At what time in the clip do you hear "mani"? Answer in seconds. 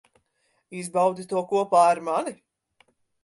2.09-2.33